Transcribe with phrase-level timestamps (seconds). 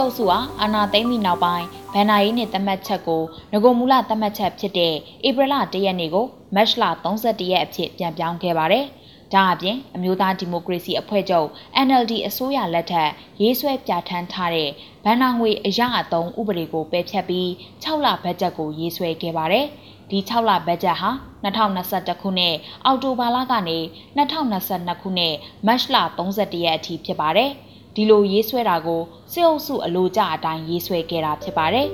[0.00, 4.94] စစ်အုပ်စုဟာအာဏာသိမ်းပြီးနောက်ပိုင်းဗန်နာရေးနဲ့သတ်မှတ်ချက်ကိုငကိုမူလသတ်မှတ်ချက်ဖြစ်တဲ့
[5.28, 8.84] ဧပြီလ၁ရက်နေ့ကိုမတ်လ31ရက်အဖြစ်ပြန်ပြောင်းခဲ့ပါတယ်။
[9.32, 11.48] ဒါအပြင်အမျိုးသားဒီမိုကရေစီအဖွဲ့ချုပ်
[11.86, 13.10] NLD အစိုးရလက်ထက်
[13.40, 14.70] ရေးဆွဲပြဋ္ဌာန်းထားတဲ့
[15.04, 17.46] ဗန်နာငွေအရအသုံးဥပဒေကိုပယ်ဖျက်ပြီး
[17.84, 19.66] 6လဘတ်ဂျက်ကိုရေးဆွဲခဲ့ပါတယ်။
[20.10, 21.10] ဒီ6လဘတ်ဂျက်ဟာ
[21.44, 22.54] 2021ခုနှစ်
[22.84, 23.78] အောက်တိုဘာလကနေ
[24.16, 25.34] 2022ခုနှစ်
[25.66, 27.52] မတ်လ31ရက်အထိဖြစ်ပါတယ်။
[27.94, 29.00] ဒီလိုရေးဆွဲတာကို
[29.32, 31.88] စစ်အုပ်စုအလိုကျအတိုင်းရေးဆွဲခဲ့တာဖြစ်ပါတယ်။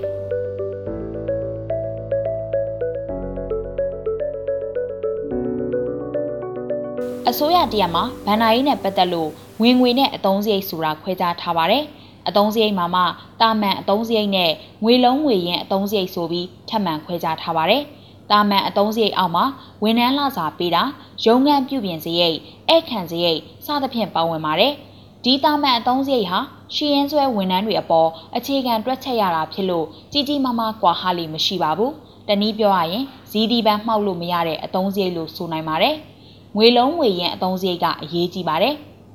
[7.29, 9.31] အစိုးရတရားမှာဗန်နာရေးနဲ့ပတ်သက်လို့
[9.63, 11.85] ဝင်ငွေနဲ့အတုံးစရိတ်ဆိုတာခွဲခြားထားပါတယ်။
[12.29, 13.03] အတုံးစရိတ်မှာမှ
[13.41, 14.53] တာမန်အတုံးစရိတ်နဲ့
[14.85, 17.83] ငွေလုံးငွေရင်းအတုံးစရိတ်ဆိုပြီးထပ်မံခွဲခြားထားပါတယ်။
[18.31, 19.45] တာမန်အတုံးစရိတ်အောက်မှာ
[19.83, 20.83] ဝန်ထမ်းလစာပေးတာ
[21.25, 22.37] ရုံးခန်းပြုပြင်စရိတ်
[22.69, 24.75] ဧည့်ခံစရိတ်စသဖြင့်ပါဝင်ပါတယ်။
[25.29, 26.41] ဒီတာမန်အသုံးစရိတ်ဟာ
[26.75, 31.93] ရှီရင်ဆွဲဝန်ထမ်းတွေအပေါ်အခြေခံတွက်ချက်ရတာဖြစ်လို့ကြီးကြီးမားမားကွာဟလိမရှိပါဘူး။
[32.29, 35.95] တနည်းပြောရရင်ဇီးဒီပန်းမှောက်လို့မရတဲ့အသုံးစရိတ်လို့ဆိုနိုင်ပါတယ်။
[36.57, 38.75] ငွေလုံးငွေရင်အသုံးစရိတ်ကအရေးကြီးပါတယ်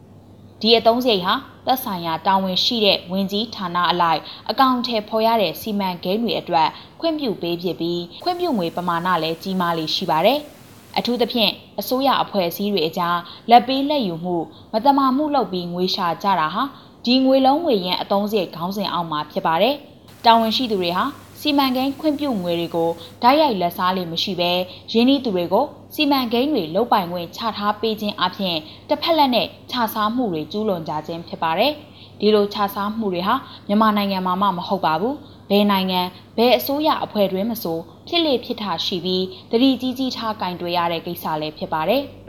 [0.62, 1.34] ။ဒီအသုံးစရိတ်ဟာ
[1.66, 10.40] သက်ဆိုင်ရာတာဝန်ရှိတဲ့ဝင်ကြီးဌာနအလိုက်အကောင့်ထဲဖော်ရတဲ့စီမံကိန်းတွေအတွက်ခွင့်ပြုပေးဖြစ်ပြီးခွင့်ပြုငွေပမာဏလည်းကြီးမားလေးရှိပါတယ်။
[10.98, 11.52] အထူးသဖြင့်
[11.82, 13.18] အစိုးရအဖွဲ့အစည်းတွေအကြား
[13.50, 14.38] လက်ပေးလက်ယူမှု
[14.74, 16.64] မတမာမှုလုပ်ပြီးငွေရှာကြတာဟာ
[17.06, 19.76] ဒီငွေလုံးငွေရင်းအသုံးစရိတ်ခေါင်းစဉ်အောက်မှာဖြစ်ပါတယ်။
[20.26, 21.06] တာဝန်ရှိသူတွေဟာ
[21.40, 22.90] စီမံကိန်းခွင့်ပြုငွေတွေကို
[23.22, 24.52] ဓာတ်ရိုက်လက်စားလေးမရှိဘဲ
[24.92, 28.58] ရင်းနှီးသူတွေကိုစီမံကိန်းတွေလုတ်ပိုင်ခွင့်ချထားပေးခြင်းအပြင်
[28.90, 31.72] တစ်ဖက်လက်နဲ့ခြားစားမှုတွေကျူးလွန်ကြခြင်းဖြစ်ပါတယ်။
[32.20, 33.36] ဒီလိုခြားစားမှုတွေဟာ
[33.68, 35.16] မြန်မာနိုင်ငံမှာမှမဟုတ်ပါဘူး။
[35.52, 36.02] ဘယ်နိုင်ငံ
[36.38, 42.04] ဘယ်အစိုးရအဖွဲ့တွင်မဆိုဖြစ်လေဖြစ်တာရှိပြီးတတိကြီးကြီးထားကင်တွယ်ရတဲ့ကိစ္စလည်းဖြစ်ပါတယ်။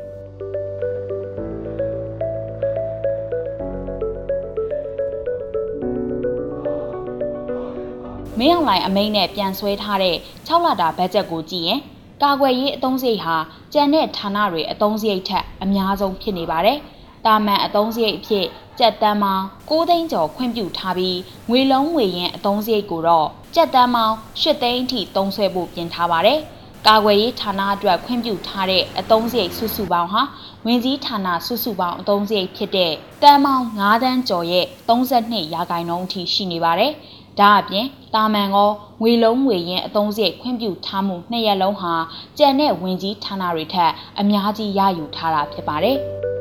[8.39, 10.17] မင်းအောင်လှိုင်အမိန့်နဲ့ပြန်ဆွဲထားတဲ့
[10.49, 11.81] 6လတာဘတ်ဂျက်ကိုကြည့်ရင်
[12.23, 13.37] ကာကွယ်ရေးအသုံးစရိတ်ဟာ
[13.73, 16.79] ကြံတဲ့ဌာနတွေအသုံးစရိတ်ထက်အများဆုံးဖြစ်နေပါတယ်။
[17.27, 18.47] တာမန်အသုံးစရိတ်အဖြစ်
[18.79, 21.19] ကြက်တန်းပေါင်း6သိန်းကျော်ခွင့်ပြုထားပြီး
[21.51, 26.41] ငွေလုံးငွေရင်းအသုံးစရိတ်ကိုတော့ကြက်တန်းပေါင်း8သိန်းအထိသုံးစွဲဖို့ပြင်ထားပါတယ်။
[26.87, 30.23] ကာကွယ်ရေးဌာနအတွက်ခွင့်ပြုထားတဲ့အသုံးစရိတ်စုစုပေါင်းဟာ
[30.67, 36.93] ဝင်ကြီးဌာနစုစုပေါင်းအသုံးစရိတ်ဖြစ်တဲ့တန်းပေါင်း9တန်းကျော်ရဲ့32ရာခိုင်နှုန်းအထိရှိနေပါတယ်။
[37.41, 41.95] ဒါအပြင်တာမန်ကောငွေလုံးငွေရင်းအသုံးစရိတ်ခွင့်ပြုထားမှုနှစ်ရက်လုံးဟာ
[42.39, 45.99] ကြံတဲ့ဝင်ကြီးဌာနတွေထက်အများကြီးရယူထားတာဖြစ်ပါတယ်။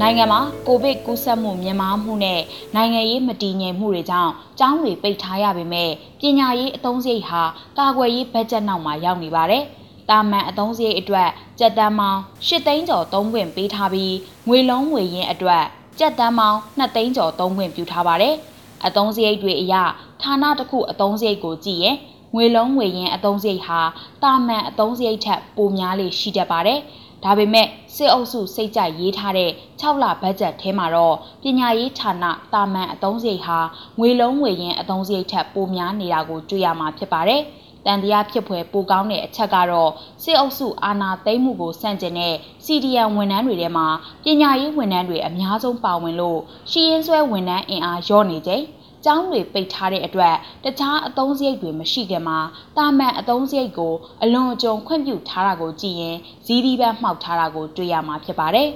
[0.00, 2.40] နိုင်ငံမှာကိုဗစ်ကူးစက်မှုမြင့်မားမှုနဲ့
[2.74, 5.90] နိုင်ငံရေးမတည်ငြိမ်မှုတွေကြောင့်ကျောင်းတွေပိတ်ထားရပေမဲ့
[6.20, 7.42] ပညာရေးအသုံးစရိတ်ဟာ
[7.78, 9.64] ကာကွယ်ရေးဘတ်ဂျက်နောက်မှာရောက်နေပါတယ်။
[10.10, 14.14] တာမန်အသုံးစရိတ်အတွက်ကြက်တန်းပေါင်း၈သိန်းကျော်သုံးခွင့်ပေးထားပြီး
[14.48, 15.64] ငွေလုံးငွေရင်းအတွက်
[15.98, 18.34] ကြက်တန်းပေါင်း2သိန်းကျော်သုံးခွင့်ပြုထားပါတယ်။
[18.86, 19.74] အသုံးစရိတ်တွေအရ
[20.22, 21.96] ဌာနတစ်ခုအသုံးစရိတ်ကိုကြည့်ရင်
[22.34, 23.80] ငွေလုံးငွေရင်းအသုံးစရိတ်ဟာ
[24.22, 26.80] တာမန်အသုံးစရိတ်ထက်ပိုများလေရှိတတ်ပါတယ်။
[27.24, 33.58] ဒါပေမဲ့ စစ်အုပ်စုစိတ်ကြိုက်ရေးထားတဲ့6လဘတ်ဂျက်ထဲမှာတော့ပညာရေးဌာနတာမန်အသုံးစရိတ်ဟာ
[33.98, 37.42] ငွေလုံးငွေရင်းအသုံးစရိတ်ထက်ပိုများနေတာကိုတွေ့ရမှာဖြစ်ပါတယ်။
[37.86, 39.90] တန်တရားဖြစ်ဖွယ်ပိုကောင်းတဲ့အချက်ကတော့
[40.22, 43.86] စစ်အုပ်စုအာဏာသိမ်းမှုကိုစန့်ကျင်တဲ့ CDN ဝန်ထမ်းတွေထဲမှာ
[44.24, 46.38] ပညာရေးဝန်ထမ်းတွေအများဆုံးပါဝင်လို့
[46.70, 48.62] ရှီရင်ဆွဲဝန်ထမ်းအင်အားလျော့နေချိန်
[49.08, 52.38] ကျောင်းတွေပိတ်ထားတဲ့အတွက်တခြားအသုံးစရိတ်တွေမရှိခင်မှာ
[52.76, 58.68] တာမန်အသုံးစရိတ်ကိုအလွန်အကျွံခွင့်ပြုထားတာကိုကြည့်ရင်ဇီးဒီပန်းမှောက်ထားတာကိုတွေ့ရမှာဖြစ်ပါတယ်။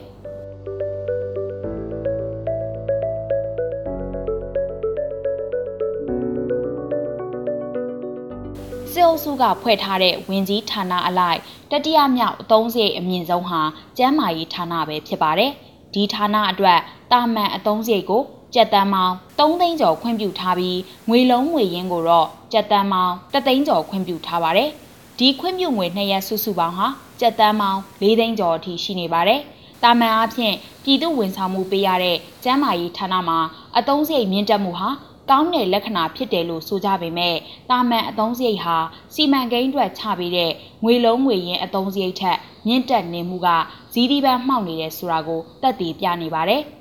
[8.93, 13.61] စစ်အုပ်စုကဖွဲ့ထားတဲ့ဝင်ကြီးဌာနအလိုက်တတိယမြောက်အသုံးစရိတ်အမြင့်ဆုံးဟာ
[13.99, 15.51] ကျန်းမာရေးဌာနပဲဖြစ်ပါတယ်။
[15.95, 16.81] ဒီဌာနအတွက်
[17.13, 18.25] တာမန်အသုံးစရိတ်ကို
[18.55, 24.71] ကြက်တန်းမောင်း3သိန်းကျော်ခွင့်ပြုထားပြီးငွေလုံးငွေရင်းကိုတော့ကြက်တန်းမောင်း3သိန်းကျော်ခွင့်ပြုထားပါတယ်။
[25.19, 26.87] ဒီခွင့်ပြုငွေနှစ်ရက်စုစုပေါင်းဟာ
[27.21, 29.41] ကြက်တန်းမောင်း4သိန်းကျော်အထိရှိနေပါတယ်။
[29.83, 30.55] တာမန်အားဖြင့်
[30.85, 33.39] ပြည်သူဝန်ဆောင်မှုပေးရတဲ့ကျန်းမာရေးဌာနမှာ
[33.77, 34.89] အသုံးစရိတ်မြင့်တက်မှုဟာ
[35.31, 37.37] ကောင်းတဲ့လက္ခဏာဖြစ်တယ်လို့ဆိုကြပေမဲ့
[37.71, 38.77] တာမန်အသုံးစရိတ်ဟာ
[39.15, 40.53] စီမံကိန်းအတွက်ချပေးတဲ့
[40.85, 43.49] ငွေလုံးငွေရင်းအသုံးစရိတ်ထက်မြင့်တက်နေမှုက
[43.93, 46.63] ဇီးဒီပန်းမှောက်နေတဲ့ဆိုတာကိုသက်သေပြနေပါတယ်။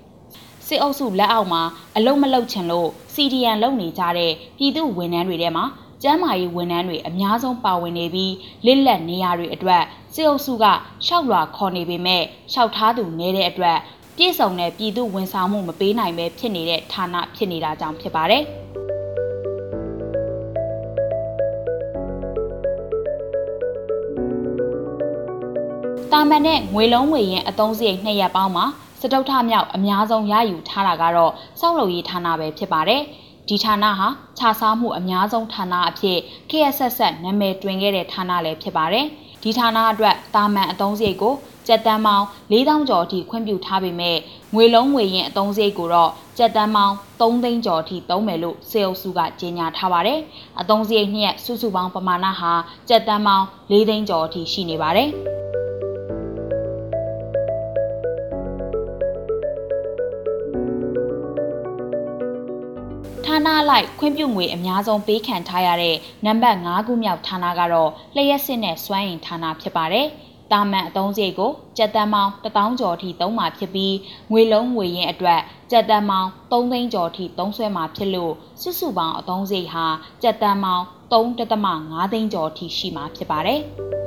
[0.69, 1.61] စစ်အုပ်စုလက်အောက်မှာ
[1.97, 5.65] အလုံးမလုံးချင်လို့ CDN လုပ်နေကြတဲ့ပြည်သူဝန်ထမ်းတွေထဲမှာ
[6.03, 8.33] ကျန်းမာရေးဝန်ထမ်းတွေအများဆုံးပါဝင်နေပြီး
[8.65, 9.83] လစ်လက်နေရတွေအတွက်
[10.13, 10.65] စစ်အုပ်စုက
[11.05, 12.23] ရှောက်လွာခေါ်နေပေမဲ့
[12.53, 13.77] ရှောက်ထားသူနေတဲ့အတွက်
[14.17, 18.43] ပြည့်စုံတဲ့ပြည်သူဝန်ဆောင်မှုမပေးနိုင်ပဲဖြစ်နေတဲ့ဌာနဖြစ်နေတာကြောင့်ဖြစ်ပါတယ်။
[26.11, 28.65] တာမန်နဲ့ငွေလုံးငွေရင်းအသုံးစရိတ်နှစ်ရက်ပေါင်းမှာ
[28.99, 33.01] စတုထမြောက်အများဆုံးရယူထားတာကတော့စောက်လုပ်ရေးဌာနပဲဖြစ်ပါတယ်။
[33.47, 34.07] ဒီဌာနဟာ
[34.37, 36.17] ခြားစားမှုအများဆုံးဌာနအဖြစ်
[36.49, 39.05] KSSS နာမည်တွင်ခဲ့တဲ့ဌာနလည်းဖြစ်ပါတယ်။
[39.43, 41.33] ဒီဌာနအတွက်တာမန်အသုံးစရိတ်ကို
[41.67, 44.17] ကျက်တန်းပေါင်း4000ကျော်အထိခွင့်ပြုထားပေမဲ့
[44.55, 50.19] ငွေလုံးငွေရင်းအသုံးစရိတ်ကိုတော့ကျက်တန်းပေါင်း3သိန်းကျော်အထိသုံးမယ်လို့စေအုပ်စုကကြေညာထားပါတယ်။
[50.61, 52.53] အသုံးစရိတ်နှစ်ရက်စုစုပေါင်းပမာဏဟာ
[52.89, 55.09] ကျက်တန်းပေါင်း4သိန်းကျော်အထိရှိနေပါတယ်။
[63.29, 65.95] ဌာနလိုက်ခွင့်ပြုငွေအများဆုံးပေးခံထားရတဲ့
[66.25, 70.07] နံပါတ်5ခုမြောက်ဌာနကတော့လျှက်စစ်နဲ့စွမ်းအင်ဌာနဖြစ်ပါတယ်။
[70.51, 73.95] တာမန်အသုံးစရိတ်ကိုကြက်တန်းပေါင်း1000ကျော်အထိသုံးမှာဖြစ်ပြီး
[74.31, 75.41] ငွေလုံးငွေရင်းအတွက်
[75.71, 79.85] ကြက်တန်းပေါင်း3သိန်းကျော်အထိသုံးဆွဲမှာဖြစ်လို့စုစုပေါင်းအသုံးစရိတ်ဟာ
[80.21, 83.61] ကြက်တန်းပေါင်း3.5သိန်းကျော်အထိရှိမှာဖြစ်ပါတယ်။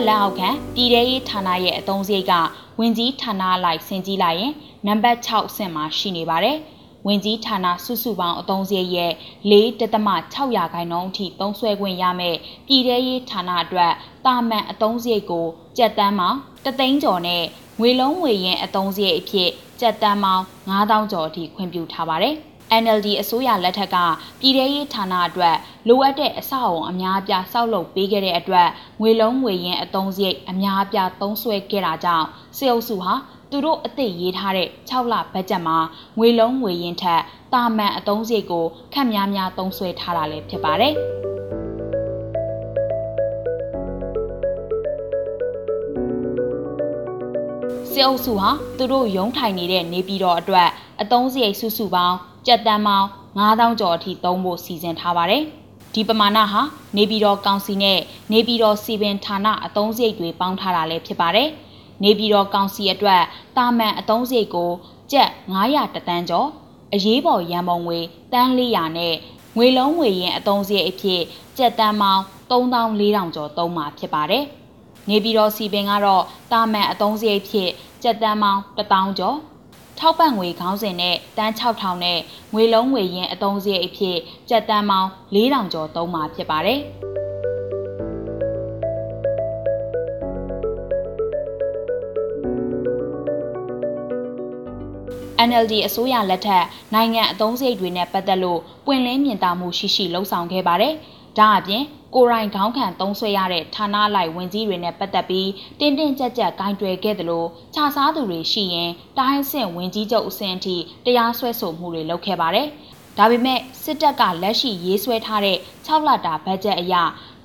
[0.00, 2.32] တပ်လက်အောက်ခံပြည်ထရေးဌာနရဲ့အသုံးစရိတ်က
[2.78, 4.52] ဝင်ကြီးဌာနလိုက်ဆင်ကြီးလိုက်ရင်
[4.86, 6.56] နံပါတ်6အဆင့်မှာရှိနေပါတယ်။
[7.06, 9.12] ဝင်ကြီးဌာနစုစုပေါင်းအသုံးစရိတ်ရဲ့
[9.50, 12.36] 4.6ရာခိုင်နှုန်းအထိသုံးစွဲခွင့်ရမယ်
[12.66, 13.92] ပြည်ထရေးဌာနအတွက်
[14.26, 15.46] တာမန်အသုံးစရိတ်ကို
[15.78, 17.42] ကြက်တန်းပေါင်းတသိန်းကျော်နဲ့
[17.80, 19.50] ငွေလုံးငွေရင်းအသုံးစရိတ်အဖြစ်
[19.80, 22.36] ကြက်တန်းပေါင်း9000ကျော်အထိခွင့်ပြုထားပါတယ်။
[22.82, 23.96] NLD အစိုးရလက်ထက်က
[24.40, 25.56] ပြည်ထရေးဌာနအတွက်
[25.88, 28.68] လိုအပ်တဲ့အဆောက်အုံအများအပြားဆောက်လုပ်ပေးခဲ့တဲ့အတွက်
[29.00, 32.26] ငွေလုံးငွေရင်းအသုံးစရိတ်အများအပြားသုံးစွဲခဲ့တာကြောင့်
[32.56, 33.12] စေအုပ်စုဟာ
[33.50, 35.78] သူတို့အသစ်ရေးထားတဲ့6လဘတ်ဂျက်မှာ
[36.18, 37.22] ငွေလုံးငွေရင်းထက်
[37.52, 40.94] တာမန်အသုံးစရိတ်ကိုခန့်များများသုံးစွဲထားတာလည်းဖြစ်ပါတယ်။
[47.92, 50.68] စစ်အုပ်စုဟာသူတို့ရုံးထိုင်နေတဲ့နေပြည်တော်အတွက်
[51.02, 52.16] အသုံးစရိတ်စုစုပေါင်း
[52.46, 53.06] ကြက်တန်းပေါင်း
[53.38, 55.42] 9000ကျော်အထိသုံးဖို့စီစဉ်ထားပါတယ်။
[55.94, 56.62] ဒီပမာဏဟာ
[56.96, 57.98] နေပြည်တော်ကောင်စီနဲ့
[58.32, 61.48] နေပြည်တော်စီပင်ဌာနအသုံးစရိတ်တွေပေါင်းထားတာလည်းဖြစ်ပါတယ်။
[62.02, 63.22] နေပြည်တော်ကောင်စီအတွက်
[63.56, 64.70] တာမန်အသုံးစရိတ်ကို
[65.12, 66.48] ကျပ်900တန်းကျော်
[66.94, 67.98] အရေးပေါ်ရန်ပုံငွေ
[68.32, 69.14] တန်း400နဲ့
[69.56, 71.22] ငွေလုံးငွေရင်းအသုံးစရိတ်အဖြစ်
[71.58, 74.44] ကျပ်တန်းပေါင်း3400ကျော်သုံးမှာဖြစ်ပါတယ်။
[75.08, 77.70] နေပြည်တော်စီပင်ကတော့တာမန်အသုံးစရိတ်ဖြစ်
[78.02, 79.36] ကျပ်တန်းပေါင်း1000ကျော်
[80.00, 82.18] ထောက်ပံ့ငွေခေါင်းစဉ်နဲ့တန်း6000နဲ့
[82.54, 84.18] ငွေလုံးငွေရင်းအသုံးစရိတ်အဖြစ်
[84.48, 86.80] ကျပ်တန်းပေါင်း4000ကျော်သုံးမှာဖြစ်ပါတယ်။
[95.48, 96.64] NLD အစိုးရလက်ထက်
[96.94, 100.94] နိုင်ငံအသုံးစရိတ်တွေနဲ့ပတ်သက်လို့ပွင့်လင်းမြင်သာမှုရှိရှိလှုံ့ဆော်ခဲ့ပါတယ်။
[101.38, 101.82] ဒါအပြင်
[102.14, 105.48] ကိုရိုင်းခေါင်းခံသုံးဆွဲရတဲ့ဌာနလိုက်ဝင်ကြီးတွေနဲ့ပတ်သက်ပြီး
[105.80, 112.66] တင်းတင်းကြပ်ကြပ်ဂိုင်းတွယ်ခဲ့သလိုခြားစားသူတွေရှိရင်တိုင်းဆင့်ဝင်ကြီးချုပ်အဆင့်အထိတရားစွဲဆိုမှုတွေလုပ်ခဲ့ပါတယ်။
[113.18, 116.94] ဒါပေမဲ့စစ်တပ်ကလက်ရှိရေးဆွဲထားတဲ့6လတာဘတ်ဂျက်အရ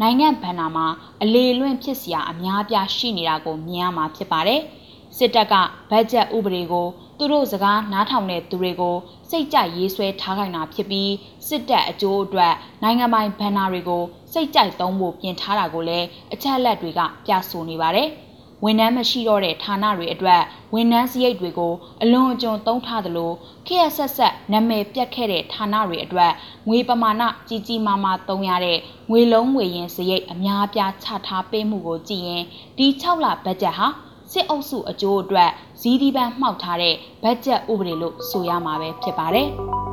[0.02, 0.88] နိုင်ငံဘဏ္ဍာမှာ
[1.22, 4.62] အလေလွင့်ဖြစ်စရာအများအပြားရှိနေတာကိုမြင်ရမှာဖြစ်ပါတယ်။
[5.18, 5.54] စစ်တပ်က
[5.90, 8.96] ဘတ်ဂျက်ဥပဒေကို သူတို့စကားနားထောင်တဲ့သူတွေကို
[9.30, 11.12] စိတ်ကြရေးဆွဲထားခိုင်းတာဖြစ်ပြီး
[11.48, 12.54] စစ်တပ်အကျိုးအတွက်
[12.84, 14.04] နိုင်ငံပိုင်ဘဏ္ဍာတွေကို
[14.34, 18.10] စိတ်ကြိုက်သုံးဖို့ပြင်ထားတာကိုလည်းအချက်လက်တွေကပြဆိုနေပါတယ်။
[18.64, 20.42] ဝန်ထမ်းမရှိတော့တဲ့ဌာနတွေအတွက်
[20.74, 23.32] ဝန်ထမ်းစရိတ်တွေကိုအလွန်အကျွံသုံးထားသလို
[23.68, 26.32] ခေတ်ဆက်ဆက်နာမည်ပြတ်ခဲ့တဲ့ဌာနတွေအတွက်
[26.68, 28.78] ငွေပမာဏကြီးကြီးမားမားသုံးရတဲ့
[29.10, 32.44] ငွေလုံးငွေရင်းစရိတ်အများအပြားချထားပေးမှုကိုကြည့်ရင်
[32.78, 33.88] ဒီ6လဘတ်ဂျက်ဟာ
[34.32, 35.50] စစ်အုပ်စုအကျိုးအတွက်
[35.82, 39.50] ဇီးဒီပန်းမှောက်ထားတဲ့ဘတ်ဂျက်ဥပဒေလို့ဆိုရမှာပဲဖြစ်ပါတယ်။